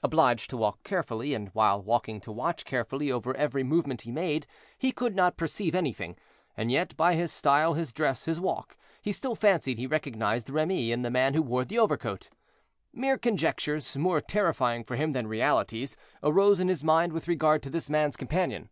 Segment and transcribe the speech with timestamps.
[0.00, 4.46] Obliged to walk carefully, and while walking to watch carefully over every movement he made,
[4.78, 6.16] he could not perceive anything.
[6.56, 10.92] And yet, by his style, his dress, his walk, he still fancied he recognized Remy
[10.92, 12.30] in the man who wore the overcoat.
[12.92, 17.68] Mere conjectures, more terrifying for him than realities, arose in his mind with regard to
[17.70, 18.68] this man's companion.